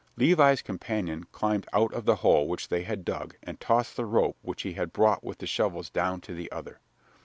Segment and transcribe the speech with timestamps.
[0.17, 4.35] Levi's companion climbed out of the hole which they had dug and tossed the rope
[4.41, 6.79] which he had brought with the shovels down to the other.